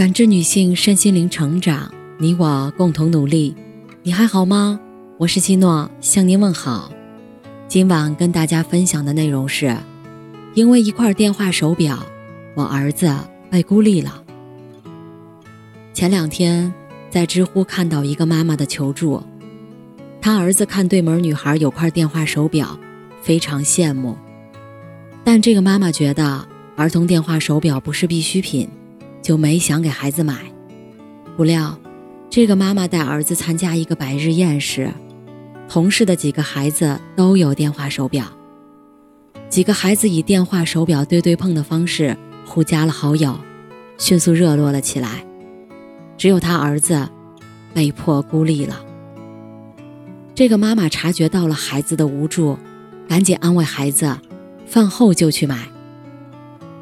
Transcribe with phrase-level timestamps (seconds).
[0.00, 3.54] 感知女性身心灵成长，你我共同努力。
[4.02, 4.80] 你还好吗？
[5.18, 6.90] 我是七诺，向您问好。
[7.68, 9.76] 今晚跟大家分享的内容是：
[10.54, 11.98] 因为一块电话手表，
[12.54, 13.14] 我儿子
[13.50, 14.24] 被孤立了。
[15.92, 16.72] 前两天
[17.10, 19.22] 在知乎看到一个妈妈的求助，
[20.22, 22.80] 她儿子看对门女孩有块电话手表，
[23.20, 24.16] 非常羡慕。
[25.22, 28.66] 但这个妈妈觉得儿童电话手表不是必需品。
[29.22, 30.34] 就没想给孩子买，
[31.36, 31.78] 不料，
[32.28, 34.90] 这个妈妈带儿子参加一个百日宴时，
[35.68, 38.24] 同事的几个孩子都有电话手表，
[39.48, 42.16] 几个孩子以电话手表对对碰的方式
[42.46, 43.38] 互加了好友，
[43.98, 45.24] 迅速热络了起来，
[46.16, 47.08] 只有他儿子
[47.74, 48.80] 被迫孤立了。
[50.34, 52.56] 这个妈妈察觉到了孩子的无助，
[53.06, 54.16] 赶紧安慰孩子，
[54.66, 55.68] 饭后就去买。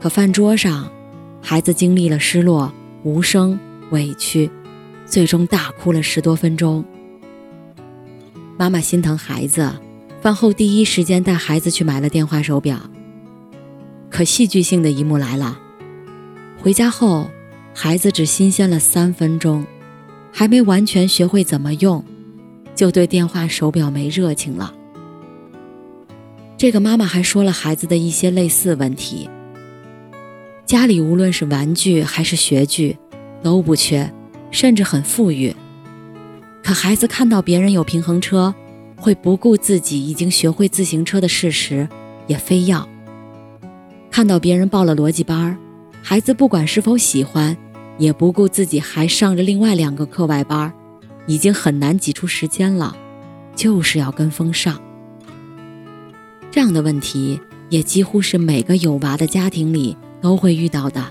[0.00, 0.90] 可饭桌上。
[1.42, 3.58] 孩子经历了失落、无声、
[3.90, 4.48] 委屈，
[5.04, 6.82] 最终大哭了十多分钟。
[8.56, 9.70] 妈妈心疼孩子，
[10.20, 12.78] 饭后第一时间带孩子去买了电话手表。
[14.08, 15.58] 可戏剧性的一幕来了，
[16.60, 17.28] 回家后，
[17.74, 19.66] 孩子只新鲜了三分钟，
[20.30, 22.04] 还没完全学会怎么用，
[22.74, 24.72] 就对电话手表没热情了。
[26.56, 29.28] 这个妈妈还说了孩子的一些类似问题。
[30.72, 32.96] 家里无论是玩具还是学具，
[33.42, 34.10] 都不缺，
[34.50, 35.54] 甚至很富裕。
[36.64, 38.54] 可孩子看到别人有平衡车，
[38.96, 41.86] 会不顾自己已经学会自行车的事实，
[42.26, 42.88] 也非要；
[44.10, 45.58] 看到别人报了逻辑班，
[46.02, 47.54] 孩子不管是否喜欢，
[47.98, 50.72] 也不顾自己还上着另外两个课外班，
[51.26, 52.96] 已经很难挤出时间了，
[53.54, 54.80] 就是要跟风上。
[56.50, 59.98] 这样的问题，也几乎是每个有娃的家庭里。
[60.22, 61.04] 都会遇到的。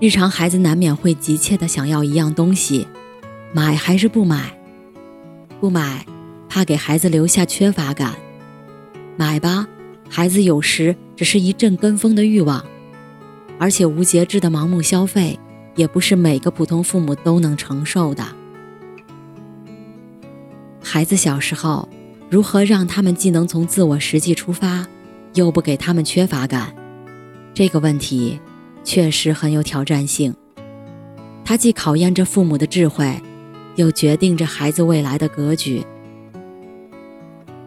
[0.00, 2.86] 日常孩子难免会急切的想要一样东西，
[3.52, 4.58] 买还是不买？
[5.60, 6.06] 不买，
[6.48, 8.12] 怕给孩子留下缺乏感；
[9.16, 9.66] 买吧，
[10.08, 12.64] 孩子有时只是一阵跟风的欲望，
[13.58, 15.38] 而且无节制的盲目消费，
[15.74, 18.24] 也不是每个普通父母都能承受的。
[20.82, 21.88] 孩子小时候，
[22.28, 24.86] 如何让他们既能从自我实际出发，
[25.32, 26.74] 又不给他们缺乏感？
[27.54, 28.40] 这个问题
[28.82, 30.34] 确实很有挑战性，
[31.44, 33.22] 它既考验着父母的智慧，
[33.76, 35.86] 又决定着孩子未来的格局。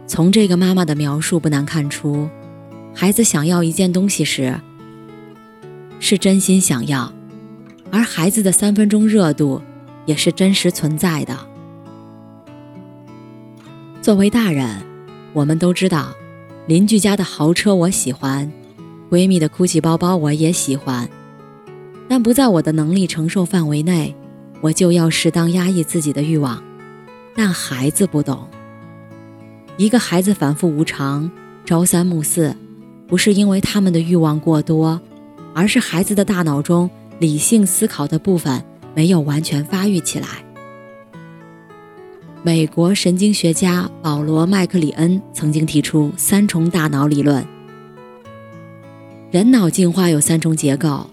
[0.06, 2.28] 从这个妈妈的描述不难看出，
[2.94, 4.60] 孩子想要一件东西时，
[6.02, 7.14] 是真心想要，
[7.90, 9.62] 而孩子的三分钟热度
[10.06, 11.38] 也是真实存在的。
[14.02, 14.82] 作为大人，
[15.32, 16.14] 我们都知道，
[16.68, 18.52] 邻居家的豪车我喜欢。
[19.10, 21.10] 闺蜜的 GUCCI 包包我也喜欢，
[22.10, 24.14] 但不在我的能力承受范围内，
[24.62, 26.62] 我就要适当压抑自己的欲望。
[27.36, 28.48] 但孩子不懂，
[29.78, 31.32] 一个孩子反复无常、
[31.64, 32.56] 朝三暮四，
[33.08, 35.00] 不是因为他们的欲望过多，
[35.54, 36.90] 而是孩子的大脑中
[37.20, 38.62] 理性思考的部分
[38.94, 40.28] 没有完全发育起来。
[42.44, 47.46] 美国神经学家保罗·麦克里恩曾经提出三重大脑理论。
[49.30, 51.06] 人脑进化有三重结构：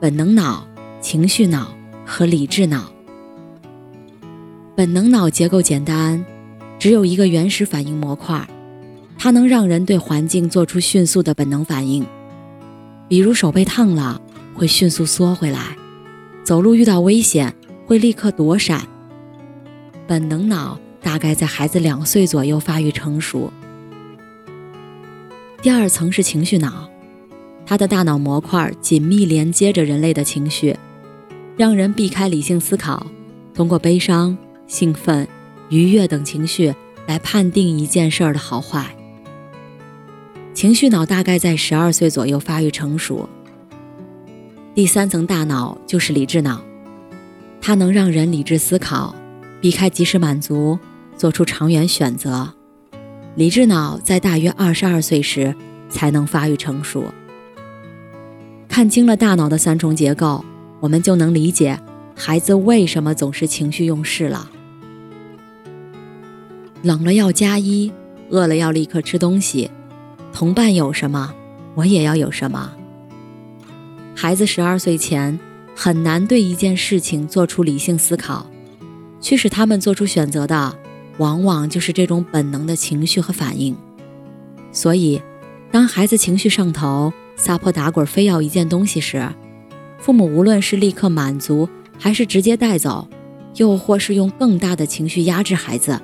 [0.00, 0.66] 本能脑、
[1.00, 1.72] 情绪脑
[2.04, 2.90] 和理智脑。
[4.74, 6.24] 本能脑结构简单，
[6.80, 8.44] 只有一个原始反应模块，
[9.16, 12.04] 它能让人对环境做出迅速的本能反应。
[13.08, 14.20] 比如手被烫了，
[14.52, 15.60] 会迅速缩回来；
[16.42, 17.54] 走路遇到危险，
[17.86, 18.82] 会立刻躲闪。
[20.08, 23.52] 本能脑大概在孩子两岁左右发育成熟。
[25.62, 26.90] 第二层是情绪脑。
[27.70, 30.76] 他的大脑模块紧密连接着人类的情绪，
[31.56, 33.06] 让人避开理性思考，
[33.54, 34.36] 通过悲伤、
[34.66, 35.28] 兴奋、
[35.68, 36.74] 愉悦等情绪
[37.06, 38.84] 来判定一件事儿的好坏。
[40.52, 43.28] 情绪脑大概在十二岁左右发育成熟。
[44.74, 46.60] 第三层大脑就是理智脑，
[47.60, 49.14] 它能让人理智思考，
[49.60, 50.76] 避开及时满足，
[51.16, 52.52] 做出长远选择。
[53.36, 55.54] 理智脑在大约二十二岁时
[55.88, 57.04] 才能发育成熟。
[58.70, 60.44] 看清了大脑的三重结构，
[60.78, 61.76] 我们就能理解
[62.14, 64.48] 孩子为什么总是情绪用事了。
[66.82, 67.92] 冷了要加衣，
[68.28, 69.68] 饿了要立刻吃东西，
[70.32, 71.34] 同伴有什么，
[71.74, 72.72] 我也要有什么。
[74.14, 75.36] 孩子十二岁前
[75.74, 78.46] 很难对一件事情做出理性思考，
[79.20, 80.78] 驱使他们做出选择的，
[81.18, 83.76] 往往就是这种本能的情绪和反应。
[84.70, 85.20] 所以，
[85.72, 89.26] 当孩子情绪上头，撒泼打滚，非要一件东西时，
[89.98, 91.66] 父母无论是立刻满足，
[91.98, 93.08] 还是直接带走，
[93.56, 95.98] 又或是用更大的情绪压制孩子，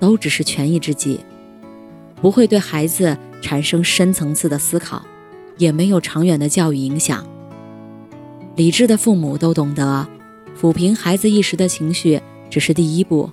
[0.00, 1.20] 都只是权宜之计，
[2.22, 5.02] 不会对孩子产生深层次的思考，
[5.58, 7.22] 也没有长远的教育影响。
[8.56, 10.08] 理智的父母都懂得，
[10.58, 12.18] 抚平孩子一时的情绪
[12.48, 13.30] 只是第一步，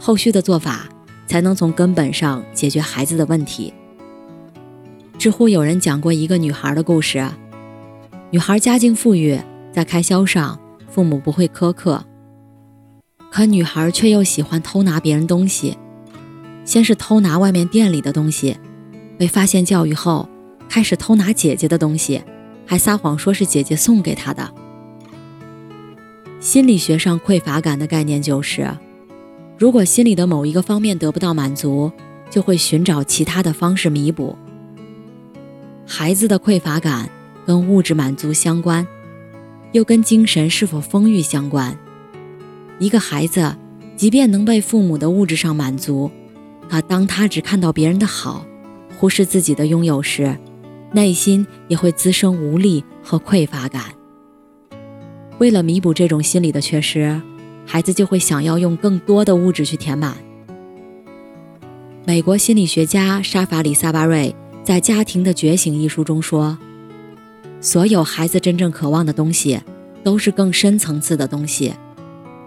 [0.00, 0.88] 后续的做法
[1.26, 3.74] 才能从根本上解决孩子的问题。
[5.22, 7.24] 知乎有人讲过一个女孩的故事。
[8.32, 9.38] 女孩家境富裕，
[9.70, 10.58] 在开销上
[10.88, 12.04] 父母不会苛刻，
[13.30, 15.78] 可女孩却又喜欢偷拿别人东西。
[16.64, 18.56] 先是偷拿外面店里的东西，
[19.16, 20.28] 被发现教育后，
[20.68, 22.20] 开始偷拿姐姐的东西，
[22.66, 24.52] 还撒谎说是姐姐送给她的。
[26.40, 28.68] 心理学上匮乏感的概念就是，
[29.56, 31.92] 如果心里的某一个方面得不到满足，
[32.28, 34.36] 就会寻找其他的方式弥补。
[35.86, 37.08] 孩子的匮乏感。
[37.44, 38.86] 跟物质满足相关，
[39.72, 41.76] 又跟精神是否丰裕相关。
[42.78, 43.56] 一个孩子，
[43.96, 46.08] 即便能被父母的物质上满足，
[46.68, 48.46] 可当他只看到别人的好，
[48.96, 50.38] 忽视自己的拥有时，
[50.92, 53.86] 内心也会滋生无力和匮乏感。
[55.38, 57.20] 为了弥补这种心理的缺失，
[57.66, 60.16] 孩子就会想要用更多的物质去填满。
[62.04, 64.32] 美国心理学家沙法里萨巴瑞
[64.64, 66.56] 在《家庭的觉醒》一书中说。
[67.60, 69.60] 所有孩子真正渴望的东西，
[70.02, 71.72] 都是更深层次的东西，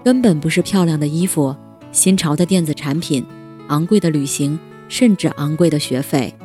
[0.04, 1.56] 根本不是漂亮的衣服、
[1.94, 3.26] 新潮的电子产品、
[3.70, 4.60] 昂贵的旅行，
[4.90, 6.36] 甚至昂贵的学费。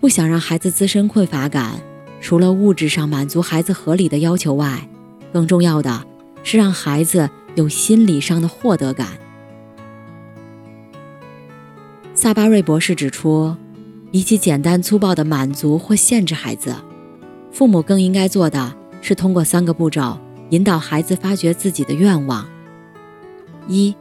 [0.00, 1.80] 不想让孩子滋生匮乏感，
[2.20, 4.88] 除了物质上满足孩子合理的要求外，
[5.32, 6.04] 更重要的
[6.42, 9.10] 是让孩子有心理上的获得感。
[12.14, 13.54] 萨巴瑞博士指出，
[14.16, 16.74] 比起简单粗暴的满足或限制孩子。
[17.52, 20.18] 父母更应该做的是通过三个步骤
[20.48, 22.48] 引导孩子发掘自己的愿望。
[23.68, 23.94] 一，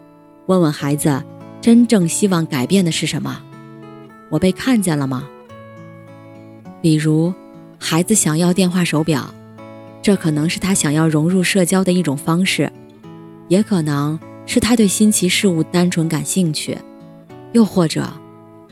[0.45, 1.21] 问问孩子
[1.59, 3.41] 真正希望改变的是什么？
[4.29, 5.27] 我被看见了吗？
[6.81, 7.33] 比如，
[7.77, 9.35] 孩子想要电话手表，
[10.01, 12.71] 这可能是他想要融入社交的一种方式，
[13.50, 16.77] 也可能是他对新奇事物单纯感兴趣，
[17.51, 18.09] 又或者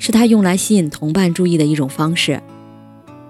[0.03, 2.43] 是他用来吸引同伴注意的一种方式。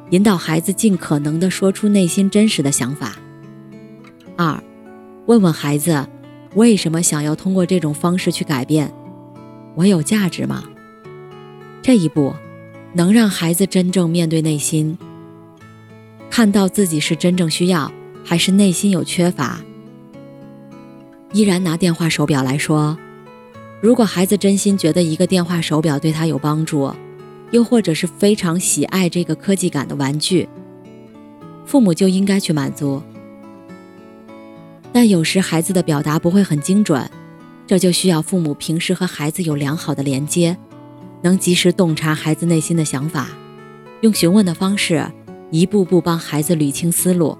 [0.09, 3.15] 引导孩子尽可能地说出内心真实的想法。
[4.35, 4.59] 二，
[5.27, 6.07] 问问孩子
[6.55, 8.91] 为什么想要通过这种方式去改变？
[9.75, 10.63] 我有价值吗？
[11.83, 12.33] 这一步
[12.93, 14.97] 能让孩子真正面对内心，
[16.31, 17.91] 看到自己是真正需要
[18.25, 19.61] 还是内心有缺乏。
[21.33, 22.97] 依然拿电话手表来说，
[23.83, 26.89] 如果孩子真心觉得一个电话手表对他有帮助。
[27.51, 30.49] 又或者是非常喜爱这个科技感的玩具，
[31.67, 32.99] 父母就应该去满足。
[34.91, 37.07] 但有时孩子的表达不会很精准，
[37.67, 40.57] 这就需要父母平时和孩子有良好的连接，
[41.21, 43.29] 能及时洞察孩子内心的想法，
[44.01, 45.05] 用询问的方式
[45.51, 47.37] 一步步帮孩子捋清思路。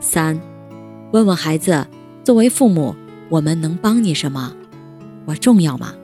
[0.00, 0.38] 三，
[1.12, 1.86] 问问孩子，
[2.22, 2.94] 作为父母，
[3.30, 4.54] 我们能帮你什么？
[5.24, 5.94] 我重要吗？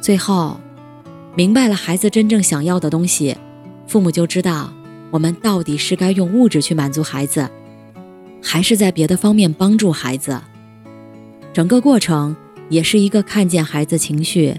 [0.00, 0.58] 最后。
[1.34, 3.34] 明白了孩子真正想要的东西，
[3.86, 4.70] 父母就知道
[5.10, 7.48] 我们到底是该用物质去满足孩子，
[8.42, 10.38] 还是在别的方面帮助孩子。
[11.54, 12.36] 整个过程
[12.68, 14.54] 也是一个看见孩子情绪、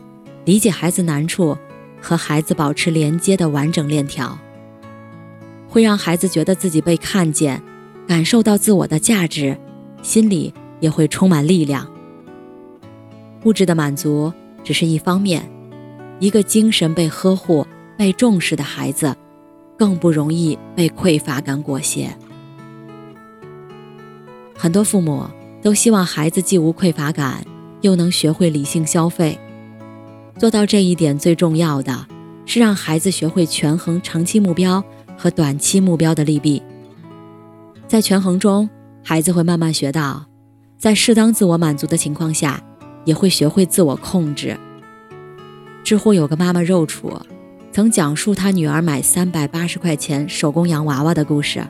[0.46, 1.56] 理解孩子难处
[2.02, 4.36] 和孩子保持连接的完整链条，
[5.70, 7.62] 会让孩子觉得自己被看见，
[8.08, 9.56] 感受到自我的价值，
[10.02, 11.88] 心里也会充满力量。
[13.46, 14.32] 物质的满足
[14.64, 15.50] 只是一方面。
[16.20, 17.66] 一个精神被呵护、
[17.98, 19.14] 被重视的孩子，
[19.78, 22.16] 更不容易被匮乏感裹挟。
[24.56, 25.26] 很多父母
[25.62, 27.44] 都希望孩子既无匮乏感，
[27.82, 29.38] 又能学会理性消费。
[30.38, 32.08] 做到这一点，最重要的
[32.46, 34.82] 是让孩子学会权衡长期目标
[35.18, 36.62] 和短期目标的利弊。
[37.88, 38.70] 在权衡中，
[39.04, 40.26] 孩子会慢慢学到，
[40.78, 42.64] 在适当自我满足的情况下，
[43.06, 44.58] 也会学会自我控制。
[45.84, 47.20] 知乎有个妈妈肉楚，
[47.72, 51.66] 曾讲述她女儿买三百八十块钱手工洋娃娃的故事。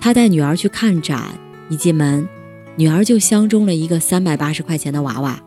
[0.00, 2.28] 她带女儿去看展，一进门，
[2.76, 5.40] 女儿就相中了一个三百八十块钱的娃娃。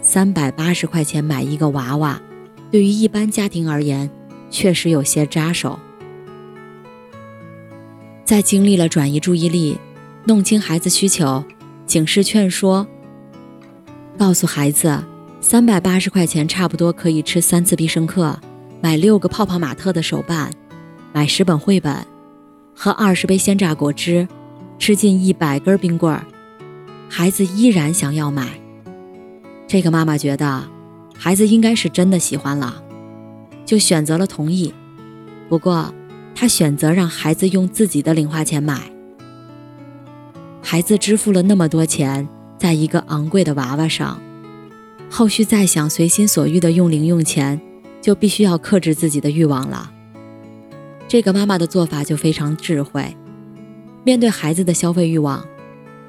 [0.00, 2.20] 三百八十块钱买一个娃娃，
[2.70, 4.08] 对于一般家庭而言，
[4.48, 5.78] 确实有些扎手。
[8.24, 9.78] 在经历了转移注意力、
[10.24, 11.42] 弄清孩子需求、
[11.84, 12.86] 警示劝说，
[14.18, 15.02] 告诉孩子。
[15.40, 18.36] 三百八十块钱差不多可以吃三次必胜客，
[18.80, 20.50] 买六个泡泡玛特的手办，
[21.12, 22.04] 买十本绘本，
[22.74, 24.26] 喝二十杯鲜榨果汁，
[24.80, 26.26] 吃进一百根冰棍儿，
[27.08, 28.48] 孩子依然想要买。
[29.68, 30.64] 这个妈妈觉得
[31.16, 32.82] 孩子应该是真的喜欢了，
[33.64, 34.74] 就选择了同意。
[35.48, 35.94] 不过，
[36.34, 38.90] 她选择让孩子用自己的零花钱买。
[40.60, 44.20] 孩子支付了那么多钱，在一个昂贵的娃娃上，
[45.08, 47.60] 后续再想随心所欲的用零用钱，
[48.02, 49.92] 就必须要克制自己的欲望了。
[51.06, 53.16] 这个妈妈的做法就非常智慧，
[54.04, 55.42] 面对孩子的消费欲望，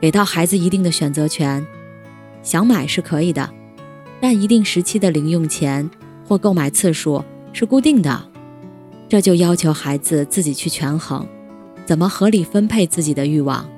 [0.01, 1.65] 给到孩子一定的选择权，
[2.41, 3.49] 想买是可以的，
[4.19, 5.89] 但一定时期的零用钱
[6.27, 8.27] 或购买次数是固定的，
[9.07, 11.25] 这就要求孩子自己去权衡，
[11.85, 13.69] 怎么合理分配自己的欲望。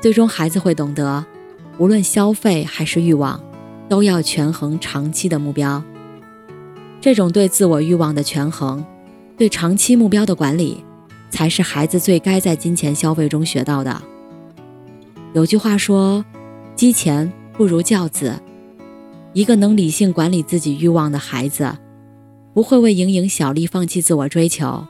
[0.00, 1.24] 最终，孩子会懂得，
[1.78, 3.40] 无论消费还是欲望，
[3.88, 5.82] 都要权衡长期的目标。
[7.00, 8.84] 这种对自我欲望的权衡。
[9.36, 10.82] 对长期目标的管理，
[11.28, 14.00] 才是孩子最该在金钱消费中学到的。
[15.34, 16.24] 有句话说
[16.74, 18.40] ：“积钱不如教子。”
[19.34, 21.76] 一个能理性管理自己欲望的孩子，
[22.54, 24.86] 不会为蝇营小利放弃自我追求，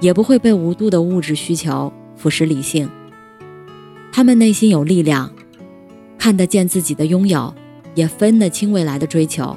[0.00, 2.90] 也不会被无度的物质需求腐蚀理性。
[4.10, 5.30] 他们内心有力量，
[6.24, 7.54] 看得见自己的拥有，
[7.94, 9.54] 也分得清未来的追求。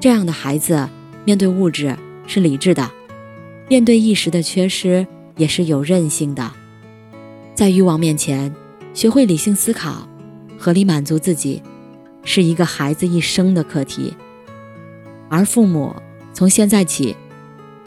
[0.00, 0.88] 这样的孩子，
[1.26, 1.94] 面对物质
[2.26, 2.90] 是理智的。
[3.68, 6.50] 面对一时的缺失，也是有韧性的。
[7.54, 8.50] 在欲望面前，
[8.94, 10.08] 学会理性思考，
[10.56, 11.62] 合理满足自己，
[12.22, 14.14] 是一个孩子一生的课题。
[15.28, 15.94] 而父母
[16.32, 17.14] 从现在起，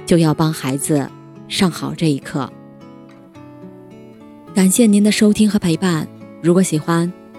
[0.06, 1.10] 就要帮孩子
[1.48, 2.48] 上好这一课。
[4.54, 6.08] 感谢您的收听和陪伴。
[6.44, 7.12] 如果喜欢，